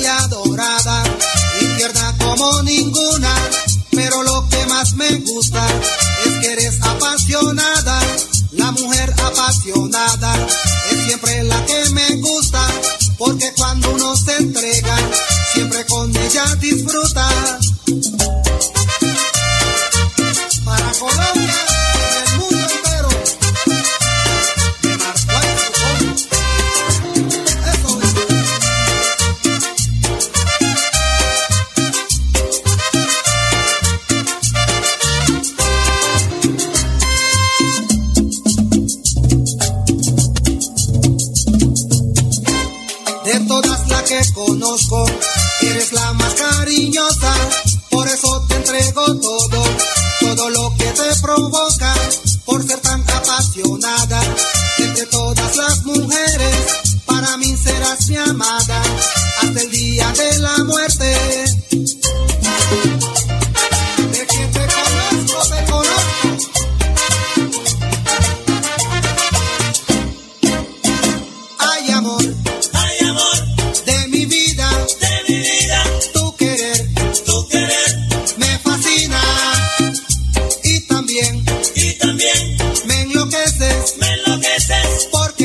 playa 0.00 0.26
dorada 0.28 1.02
como 2.18 2.62
ninguna. 2.62 3.34
Pero 3.90 4.22
lo 4.22 4.48
que 4.48 4.66
más 4.66 4.94
me 4.94 5.16
gusta 5.16 5.66
es 6.24 6.32
que 6.40 6.52
eres 6.52 6.80
apasionada, 6.82 8.00
la 8.52 8.70
mujer 8.72 9.12
apasionada 9.22 10.46
es 10.90 11.04
siempre 11.04 11.44
la 11.44 11.66
que 11.66 11.90
me 11.90 12.16
gusta, 12.16 12.66
porque 13.18 13.52
cuando 13.56 13.90
uno 13.90 14.16
se 14.16 14.36
entrega, 14.36 14.96
siempre 15.52 15.84
con 15.86 16.16
ella 16.16 16.44
disfruta. 16.56 17.28
conozco, 44.28 45.04
eres 45.62 45.92
la 45.92 46.12
más 46.12 46.34
cariñosa, 46.34 47.34
por 47.90 48.06
eso 48.06 48.44
te 48.48 48.56
entrego 48.56 49.18
todo, 49.18 49.64
todo 50.20 50.50
lo 50.50 50.74
que 50.76 50.84
te 50.84 51.20
provoca, 51.22 51.94
por 52.44 52.66
ser 52.66 52.80
tan 52.80 53.02
apasionada, 53.02 54.20
entre 54.78 55.06
todas 55.06 55.56
las 55.56 55.84
mujeres, 55.84 56.56
para 57.06 57.36
mí 57.38 57.56
serás 57.56 58.08
mi 58.08 58.16
amada. 58.16 58.82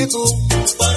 people. 0.08 0.95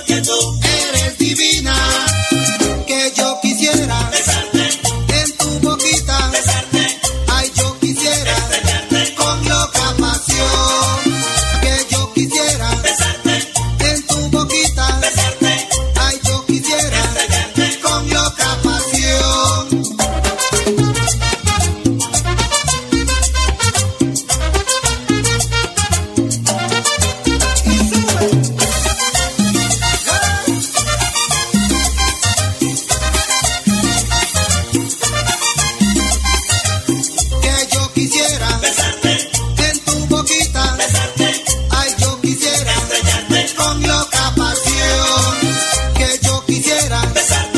manera. 46.88 47.00
Besarte 47.14 47.57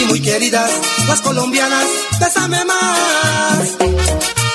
Y 0.00 0.04
muy 0.06 0.20
queridas. 0.20 0.70
Las 1.06 1.20
colombianas, 1.20 1.86
bésame 2.20 2.64
más. 2.64 4.47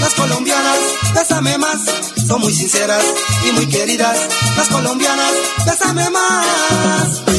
Las 0.00 0.14
colombianas, 0.14 0.78
bésame 1.14 1.58
más. 1.58 1.80
Son 2.26 2.40
muy 2.40 2.54
sinceras 2.54 3.02
y 3.48 3.52
muy 3.52 3.66
queridas, 3.66 4.28
las 4.56 4.68
colombianas, 4.68 5.32
bésame 5.66 6.08
más. 6.10 7.29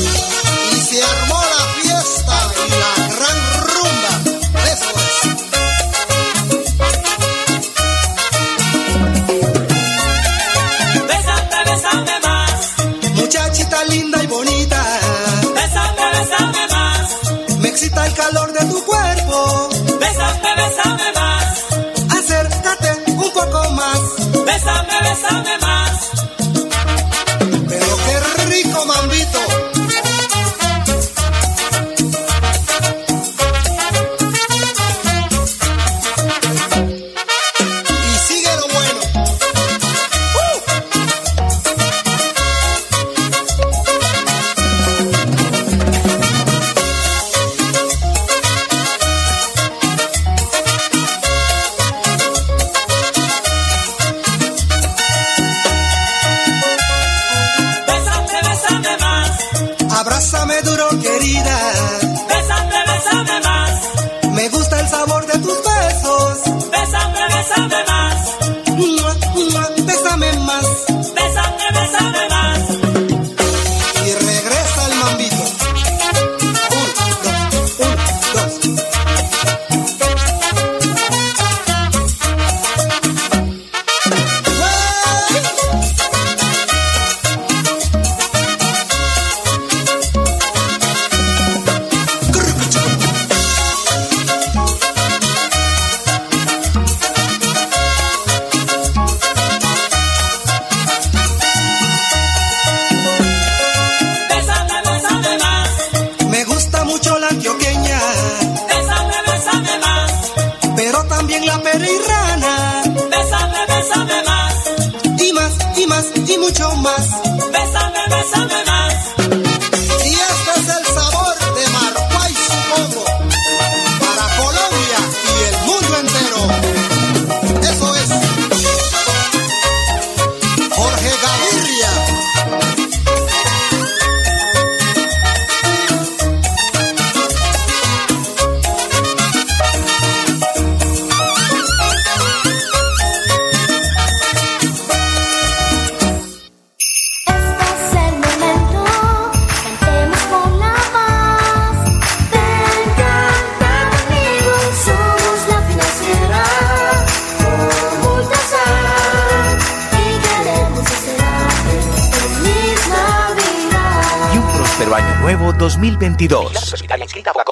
2022. 165.62 167.51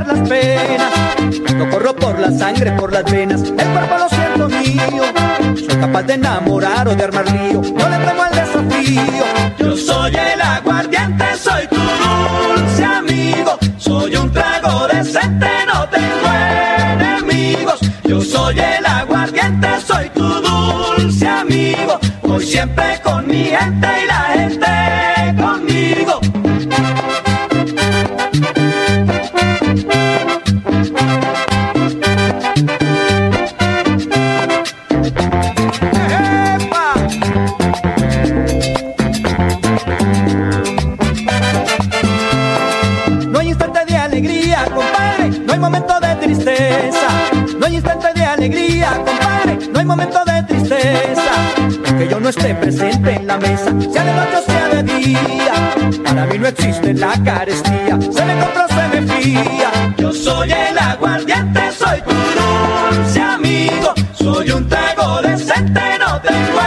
Las 0.00 0.28
penas. 0.28 0.92
Yo 1.58 1.70
corro 1.70 1.94
por 1.94 2.18
la 2.18 2.30
sangre, 2.30 2.72
por 2.72 2.92
las 2.92 3.04
venas, 3.04 3.42
el 3.42 3.54
cuerpo 3.54 3.96
lo 3.98 4.08
siento 4.08 4.48
mío. 4.48 5.02
Soy 5.56 5.80
capaz 5.80 6.02
de 6.02 6.14
enamorar 6.14 6.88
o 6.88 6.94
de 6.94 7.04
armar 7.04 7.26
lío, 7.30 7.62
no 7.62 7.88
le 7.88 7.96
temo 8.06 8.22
al 8.22 8.34
desafío. 8.34 9.24
Yo 9.58 9.76
soy 9.76 10.12
el 10.14 10.40
aguardiente, 10.40 11.24
soy 11.40 11.66
tu 11.68 11.76
dulce 11.76 12.84
amigo. 12.84 13.58
Soy 13.78 14.16
un 14.16 14.32
trago 14.32 14.88
decente, 14.88 15.48
no 15.72 15.88
tengo 15.88 16.28
enemigos. 16.92 17.80
Yo 18.04 18.20
soy 18.20 18.58
el 18.58 18.86
aguardiente, 18.86 19.68
soy 19.86 20.08
tu 20.10 20.22
dulce 20.22 21.28
amigo. 21.28 21.98
Voy 22.22 22.44
siempre 22.44 23.00
con 23.02 23.26
mi 23.26 23.44
gente 23.44 23.88
y 24.02 24.06
la 24.06 24.23
alegría, 48.44 49.02
compadre, 49.04 49.58
no 49.72 49.78
hay 49.78 49.86
momento 49.86 50.18
de 50.26 50.42
tristeza. 50.42 51.96
Que 51.96 52.08
yo 52.08 52.20
no 52.20 52.28
esté 52.28 52.54
presente 52.54 53.14
en 53.14 53.26
la 53.26 53.38
mesa, 53.38 53.70
sea 53.92 54.04
de 54.04 54.12
noche 54.12 54.36
o 54.36 54.42
sea 54.42 54.68
de 54.68 54.82
día. 54.82 55.54
Para 56.04 56.26
mí 56.26 56.38
no 56.38 56.48
existe 56.48 56.92
la 56.92 57.12
carestía, 57.24 57.98
se 58.00 58.24
me 58.24 58.38
compró, 58.40 58.66
se 58.68 59.00
me 59.00 59.12
fía. 59.12 59.94
Yo 59.96 60.12
soy 60.12 60.52
el 60.52 60.78
aguardiente, 60.78 61.60
soy 61.72 62.02
tu 62.02 62.14
dulce 62.14 63.20
amigo. 63.20 63.94
Soy 64.12 64.50
un 64.50 64.68
trago 64.68 65.22
decente, 65.22 65.80
no 65.98 66.20
tengo 66.20 66.60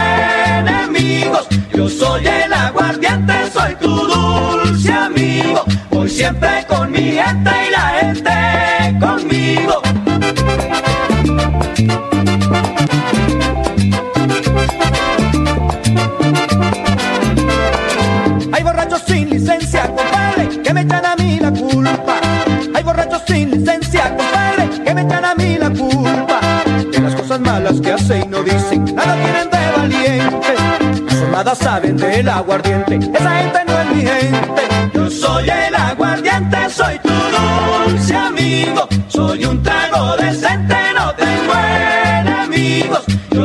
enemigos. 0.58 1.46
Yo 1.74 1.88
soy 1.88 2.26
el 2.26 2.52
aguardiente, 2.52 3.34
soy 3.52 3.74
tu 3.76 3.88
dulce 3.88 4.92
amigo. 4.92 5.64
Voy 5.90 6.08
siempre 6.08 6.64
con 6.66 6.90
mi 6.90 7.12
gente 7.12 7.50
y 7.66 7.70
la 7.70 7.88
gente 8.00 8.98
conmigo. 8.98 9.87
Hay 18.52 18.62
borrachos 18.62 19.02
sin 19.06 19.30
licencia, 19.30 19.86
compadre, 19.94 20.48
que 20.62 20.74
me 20.74 20.80
echan 20.82 21.04
a 21.04 21.16
mí 21.16 21.38
la 21.40 21.50
culpa. 21.52 22.20
Hay 22.74 22.82
borrachos 22.82 23.22
sin 23.26 23.50
licencia, 23.50 24.16
compadre, 24.16 24.68
que 24.84 24.94
me 24.94 25.02
echan 25.02 25.24
a 25.24 25.34
mí 25.34 25.58
la 25.58 25.70
culpa. 25.70 26.40
De 26.92 27.00
las 27.00 27.14
cosas 27.14 27.40
malas 27.40 27.80
que 27.80 27.92
hacen 27.92 28.22
y 28.22 28.26
no 28.26 28.42
dicen, 28.42 28.84
nada 28.94 29.14
tienen 29.14 29.50
de 29.50 29.72
valiente. 29.76 30.54
Son 31.18 31.30
nada 31.32 31.54
saben 31.54 31.96
del 31.96 32.28
aguardiente, 32.28 32.96
esa 32.96 33.30
gente 33.38 33.58
no 33.66 33.80
es 33.80 33.86
mi 33.94 34.02
gente. 34.02 34.62
Yo 34.94 35.10
soy 35.10 35.50
el 35.50 35.74
aguardiente, 35.74 36.56
soy 36.70 36.98
tu 37.00 37.10
dulce 37.10 38.16
amigo, 38.16 38.88
soy 39.08 39.44
un 39.44 39.62
trago 39.62 40.16
decente 40.16 40.77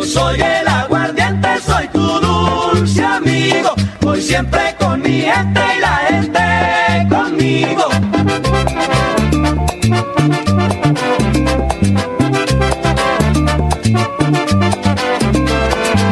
soy 0.06 0.42
el 0.42 0.68
aguardiente, 0.68 1.48
soy 1.66 1.88
tu 1.88 2.00
dulce 2.00 3.04
amigo. 3.04 3.74
Voy 4.02 4.22
siempre 4.22 4.76
con 4.80 5.02
mi 5.02 5.22
gente 5.22 5.62
y 5.78 5.80
la 5.80 5.96
gente 6.08 7.08
conmigo. 7.10 7.88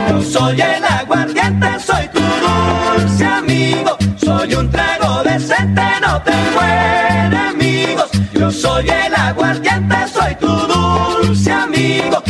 Yo 0.09 0.21
soy 0.23 0.61
el 0.61 0.83
aguardiente, 0.85 1.67
soy 1.85 2.07
tu 2.09 2.21
dulce 2.21 3.25
amigo. 3.25 3.97
Soy 4.17 4.55
un 4.55 4.69
trago 4.69 5.23
decente, 5.23 5.81
no 6.01 6.21
tengo 6.21 6.61
enemigos. 6.61 8.09
Yo 8.33 8.51
soy 8.51 8.89
el 8.89 9.13
aguardiente, 9.15 9.95
soy 10.13 10.35
tu 10.35 10.47
dulce 10.47 11.51
amigo. 11.51 12.20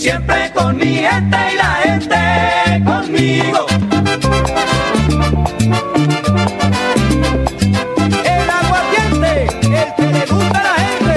Siempre 0.00 0.50
con 0.54 0.78
mi 0.78 0.94
gente 0.94 1.36
y 1.52 1.56
la 1.56 1.74
gente 1.84 2.16
conmigo. 2.86 3.66
El 8.24 8.50
aguardiente, 8.50 9.46
el 9.62 9.94
que 9.94 10.06
le 10.10 10.24
gusta 10.24 10.58
a 10.58 10.62
la 10.62 10.74
gente. 10.74 11.14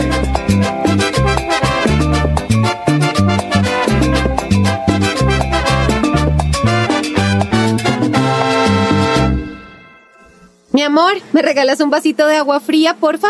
Mi 10.74 10.82
amor, 10.82 11.14
¿me 11.32 11.42
regalas 11.42 11.80
un 11.80 11.90
vasito 11.90 12.28
de 12.28 12.36
agua 12.36 12.60
fría, 12.60 12.96
porfa? 12.96 13.30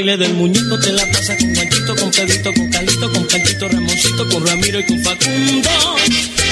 Baile 0.00 0.16
del 0.16 0.34
muñeco 0.34 0.78
te 0.78 0.92
la 0.92 1.04
pasas 1.12 1.36
con 1.36 1.52
Guanchito, 1.52 1.94
con 1.96 2.10
Pedrito, 2.10 2.52
con 2.54 2.70
Calito, 2.70 3.12
con 3.12 3.26
Panchito, 3.26 3.68
Ramoncito, 3.68 4.28
con 4.30 4.46
Ramiro 4.46 4.80
y 4.80 4.84
con 4.84 5.02
Facundo. 5.02 5.70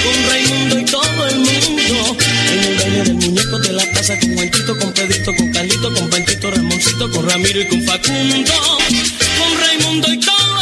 Con 0.03 0.29
Raimundo 0.29 0.79
y 0.79 0.85
todo 0.85 1.27
el 1.27 1.35
mundo. 1.39 2.17
En 2.51 2.63
el 2.63 2.77
baile 2.77 3.03
del 3.03 3.13
muñeco 3.15 3.59
te 3.61 3.73
la 3.73 3.83
pasas 3.91 4.19
con 4.19 4.35
Guanchito, 4.35 4.77
con 4.77 4.93
Pedrito, 4.93 5.35
con 5.35 5.51
Calito, 5.51 5.93
con 5.93 6.09
Panchito, 6.09 6.51
Ramoncito, 6.51 7.11
con 7.11 7.29
Ramiro 7.29 7.61
y 7.61 7.67
con 7.67 7.83
Facundo. 7.83 8.53
Con 9.39 9.59
Raimundo 9.59 10.13
y 10.13 10.19
todo 10.19 10.58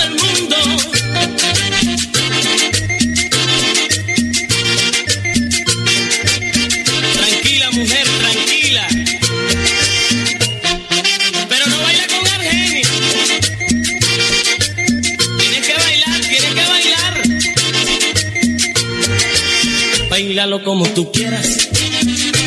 Como 20.64 20.88
tú 20.90 21.12
quieras, 21.12 21.70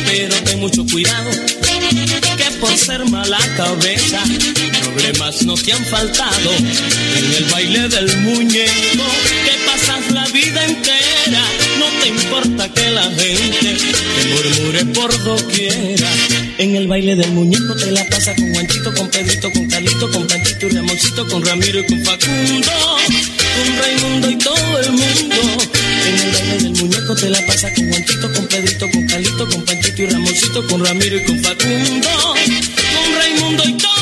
pero 0.05 0.35
ten 0.43 0.59
mucho 0.59 0.85
cuidado. 0.85 1.29
Que 2.37 2.51
por 2.59 2.75
ser 2.77 3.03
mala 3.09 3.39
cabeza, 3.55 4.21
problemas 4.83 5.43
no 5.43 5.55
te 5.55 5.73
han 5.73 5.83
faltado. 5.85 6.51
En 6.51 7.33
el 7.33 7.45
baile 7.51 7.87
del 7.89 8.17
muñeco, 8.17 9.03
que 9.45 9.53
pasas 9.65 10.11
la 10.11 10.25
vida 10.27 10.65
entera. 10.65 11.43
No 11.79 11.85
te 12.01 12.09
importa 12.09 12.69
que 12.73 12.91
la 12.91 13.03
gente 13.03 13.77
te 13.77 14.27
murmure 14.27 14.85
por 14.93 15.23
doquiera. 15.23 16.09
En 16.57 16.75
el 16.75 16.87
baile 16.87 17.15
del 17.15 17.31
muñeco 17.31 17.75
te 17.75 17.91
la 17.91 18.05
pasa 18.05 18.35
con 18.35 18.53
Juanchito, 18.53 18.93
con 18.93 19.09
Pedrito, 19.09 19.51
con 19.51 19.67
Carlito, 19.67 20.11
con 20.11 20.27
Panchito 20.27 20.67
y 20.67 20.69
Ramoncito, 20.69 21.27
con 21.27 21.45
Ramiro 21.45 21.79
y 21.79 21.85
con 21.85 22.05
Facundo, 22.05 22.71
con 23.55 23.77
Raimundo 23.79 24.29
y 24.29 24.35
todo 24.37 24.79
el 24.79 24.91
mundo. 24.91 25.80
En 26.05 26.19
el 26.19 26.31
baile 26.31 26.57
del 26.57 26.71
muñeco 26.71 27.15
te 27.15 27.29
la 27.29 27.45
pasa 27.45 27.73
con 27.73 27.89
Juanchito, 27.89 28.33
con 28.33 28.47
Pedrito, 28.47 28.89
con 28.89 29.07
Carlito, 29.07 29.47
con 29.47 29.65
Panchito 29.65 30.01
y 30.01 30.05
Ramoncito, 30.07 30.67
con 30.67 30.85
Ramiro 30.85 31.17
y 31.17 31.25
con 31.25 31.39
Facundo, 31.39 32.09
con 32.09 33.15
Raimundo 33.15 33.63
y 33.65 33.73
todo 33.73 34.00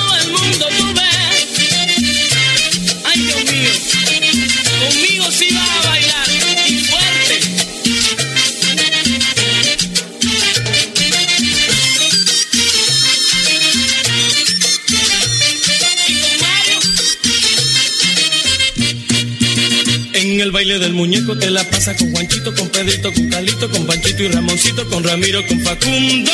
baile 20.60 20.78
del 20.78 20.92
muñeco 20.92 21.38
te 21.38 21.50
la 21.50 21.63
pasa 21.63 21.96
con 21.96 22.12
Juanchito, 22.12 22.54
con 22.54 22.68
Pedrito, 22.68 23.13
con 23.13 23.30
Calito, 23.30 23.72
con 23.72 23.88
Panchito 23.88 24.24
y 24.24 24.28
Ramoncito, 24.28 24.89
con 24.89 25.01
Ramiro, 25.06 25.48
con 25.48 25.58
Facundo, 25.62 26.32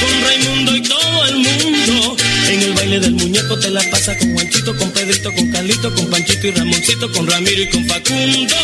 con 0.00 0.22
Raimundo 0.24 0.76
y 0.76 0.82
todo 0.82 1.26
el 1.26 1.38
mundo. 1.38 2.16
En 2.48 2.62
el 2.62 2.72
baile 2.74 3.00
del 3.00 3.14
muñeco 3.14 3.58
te 3.58 3.70
la 3.70 3.82
pasa 3.90 4.16
con 4.16 4.32
Juanchito, 4.34 4.76
con 4.76 4.92
Pedrito, 4.92 5.34
con 5.34 5.50
Calito, 5.50 5.92
con 5.92 6.08
Panchito 6.08 6.46
y 6.46 6.50
Ramoncito, 6.52 7.10
con 7.10 7.26
Ramiro 7.26 7.62
y 7.62 7.68
con 7.68 7.84
Facundo, 7.84 8.56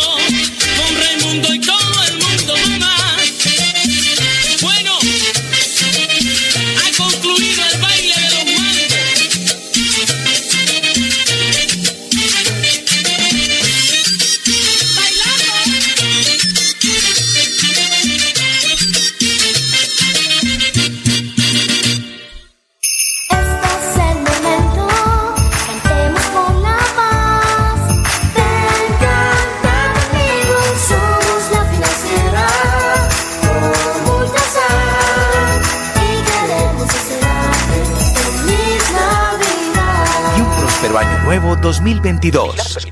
con 0.76 0.96
Raimundo 0.96 1.54
y 1.54 1.58
todo 1.58 1.87
año 40.98 41.18
nuevo 41.24 41.54
2022. 41.56 42.88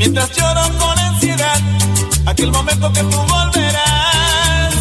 Mientras 0.00 0.34
lloro 0.34 0.62
con 0.78 0.98
ansiedad, 0.98 1.60
aquel 2.24 2.50
momento 2.50 2.90
que 2.90 3.02
tú 3.02 3.18
volverás. 3.34 4.74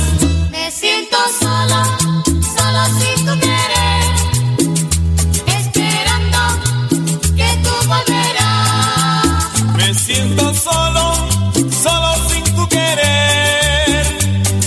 Me 0.49 0.71
siento 0.71 1.17
solo, 1.41 1.83
solo 2.55 2.81
sin 2.99 3.25
tu 3.25 3.33
querer, 3.45 4.01
esperando 5.59 6.39
que 7.35 7.49
tú 7.63 7.73
volverás. 7.93 9.43
Me 9.75 9.93
siento 9.93 10.53
solo, 10.53 11.13
solo 11.83 12.09
sin 12.29 12.43
tu 12.55 12.65
querer, 12.69 14.05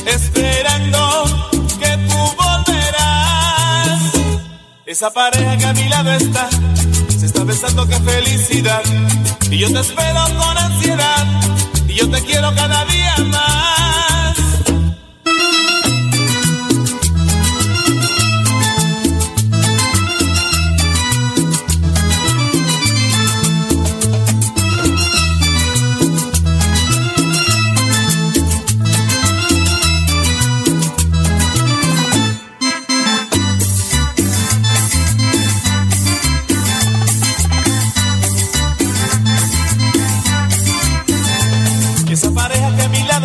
esperando 0.05 1.25
que 1.81 1.93
tú 2.09 2.21
volverás. 2.43 4.01
Esa 4.85 5.11
pareja 5.11 5.57
que 5.57 5.65
a 5.65 5.73
mi 5.73 5.89
lado 5.89 6.13
está, 6.13 6.51
se 7.19 7.25
está 7.25 7.43
besando, 7.45 7.89
qué 7.89 7.99
felicidad. 8.01 8.83
Y 9.51 9.59
yo 9.59 9.73
te 9.73 9.81
espero 9.81 10.25
con 10.39 10.59
ansiedad, 10.59 11.27
y 11.87 11.95
yo 11.95 12.09
te 12.11 12.23
quiero 12.23 12.55
cada 12.55 12.85
día 12.87 13.17
más. 13.27 13.62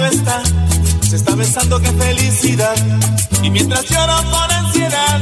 Está, 0.09 0.41
se 1.01 1.15
está 1.15 1.35
besando, 1.35 1.79
qué 1.79 1.91
felicidad. 1.91 2.75
Y 3.41 3.49
mientras 3.49 3.85
lloro 3.89 4.15
con 4.31 4.51
ansiedad, 4.51 5.19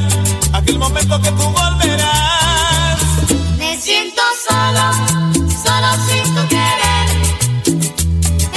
aquel 0.53 0.79
momento 0.79 1.19
que 1.21 1.31
tú 1.31 1.43
volverás. 1.43 2.99
Me 3.57 3.77
siento 3.77 4.21
solo, 4.47 4.91
solo 5.63 5.89
sin 6.07 6.35
tu 6.35 6.47
querer, 6.47 7.07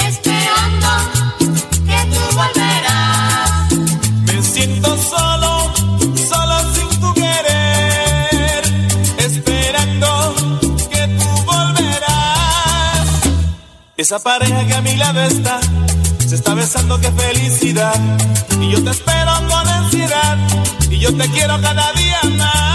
esperando 0.07 0.89
que 1.87 1.99
tú 2.13 2.21
volverás. 2.35 3.71
Me 4.25 4.41
siento 4.41 4.97
solo, 4.97 5.73
solo 6.29 6.73
sin 6.73 6.99
tu 6.99 7.13
querer, 7.13 8.63
esperando 9.17 10.35
que 10.89 11.07
tú 11.19 11.29
volverás. 11.45 13.07
Esa 13.97 14.19
pareja 14.19 14.65
que 14.65 14.73
a 14.73 14.81
mi 14.81 14.95
lado 14.95 15.21
está, 15.23 15.59
se 16.29 16.35
está 16.35 16.53
besando, 16.53 17.01
qué 17.01 17.11
felicidad. 17.11 17.95
Y 18.61 18.71
yo 18.71 18.83
te 18.83 18.91
espero 18.91 19.31
con 19.49 19.67
ansiedad, 19.67 20.37
y 20.87 20.99
yo 20.99 21.11
te 21.17 21.27
quiero 21.29 21.59
cada 21.59 21.91
día 21.93 22.19
más. 22.37 22.68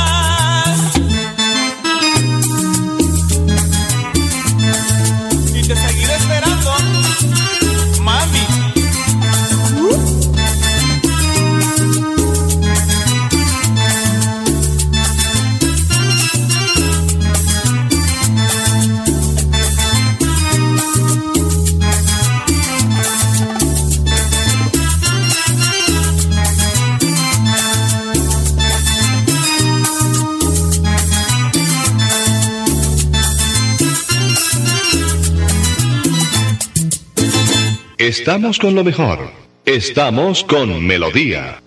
Estamos 38.07 38.59
con 38.59 38.75
lo 38.75 38.85
mejor. 38.85 39.31
Estamos 39.64 40.45
con 40.45 40.87
Melodía. 40.87 41.62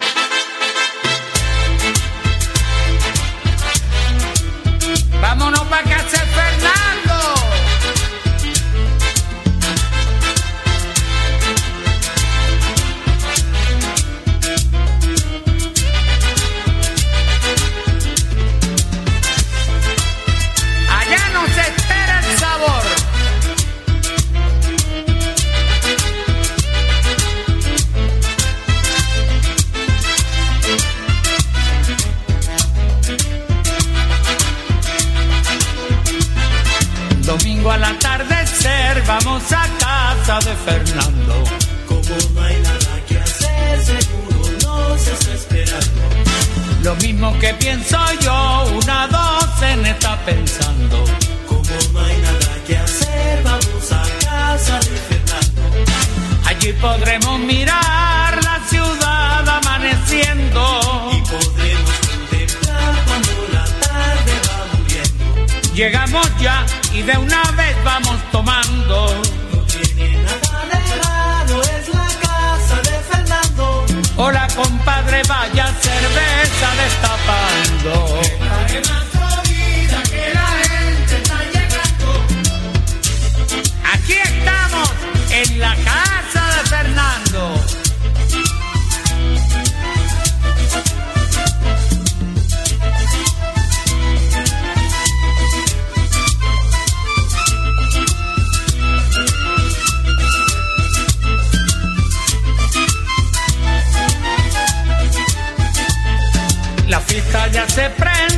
Llegamos 65.77 66.25
ya 66.39 66.65
y 66.91 67.03
de 67.03 67.15
una 67.19 67.43
vez 67.51 67.75
vamos 67.83 68.17
tomando. 68.31 69.21
Hola 74.15 74.47
compadre, 74.55 75.21
vaya 75.27 75.67
cerveza 75.79 76.67
destapando. 76.83 78.21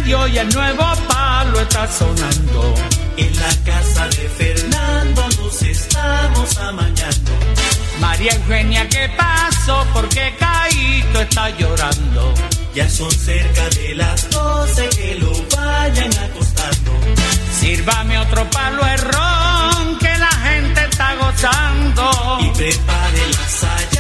Y 0.09 0.37
el 0.39 0.49
nuevo 0.49 0.83
palo 1.07 1.59
está 1.59 1.87
sonando. 1.87 2.73
En 3.15 3.35
la 3.35 3.49
casa 3.63 4.07
de 4.07 4.29
Fernando 4.29 5.29
nos 5.37 5.61
estamos 5.61 6.57
amañando. 6.57 7.31
María 7.99 8.33
Eugenia, 8.33 8.89
¿qué 8.89 9.07
pasó? 9.15 9.85
Porque 9.93 10.35
Caíto 10.39 11.21
está 11.21 11.49
llorando. 11.51 12.33
Ya 12.73 12.89
son 12.89 13.11
cerca 13.11 13.69
de 13.69 13.95
las 13.95 14.29
doce 14.31 14.89
que 14.89 15.15
lo 15.15 15.31
vayan 15.55 16.11
acostando. 16.11 16.91
Sírvame 17.59 18.17
otro 18.17 18.49
palo 18.49 18.83
de 18.83 18.97
ron 18.97 19.99
que 19.99 20.17
la 20.17 20.31
gente 20.49 20.85
está 20.89 21.15
gozando. 21.17 22.37
Y 22.39 22.49
prepare 22.57 23.27
la 23.29 23.47
sayaca 23.47 23.98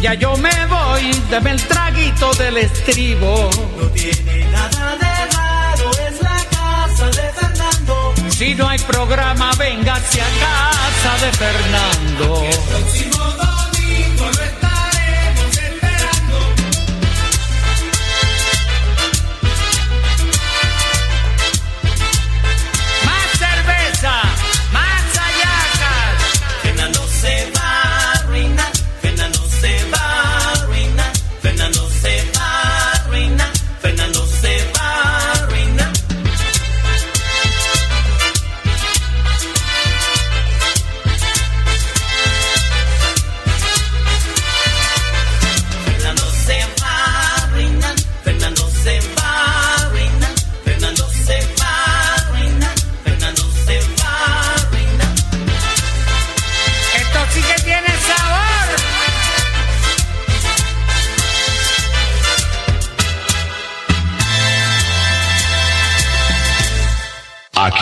Ya 0.00 0.14
yo 0.14 0.36
me 0.36 0.50
voy, 0.66 1.10
deme 1.28 1.50
el 1.50 1.62
traguito 1.62 2.32
del 2.34 2.58
estribo. 2.58 3.50
No 3.76 3.88
tiene 3.90 4.44
nada 4.52 4.96
de 4.96 5.36
raro, 5.36 5.90
es 6.08 6.22
la 6.22 6.44
casa 6.50 7.06
de 7.06 7.32
Fernando. 7.32 8.14
Si 8.30 8.54
no 8.54 8.68
hay 8.68 8.78
programa, 8.78 9.50
véngase 9.58 10.20
a 10.20 10.28
casa 10.38 11.26
de 11.26 11.32
Fernando. 11.32 13.07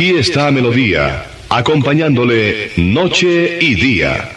Aquí 0.07 0.19
está 0.19 0.53
Melodía, 0.53 1.27
acompañándole 1.49 2.71
noche 2.77 3.59
y 3.61 3.75
día. 3.75 4.37